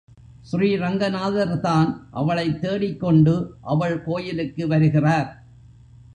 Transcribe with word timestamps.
ஸ்ரீரங்கநாதர்தான் 0.51 1.97
அவளைத் 2.11 2.61
தேடிக்கொண்டு 2.61 3.55
அவள் 3.61 4.03
கோயிலுக்கு 4.03 4.67
வருகிறார். 4.67 5.45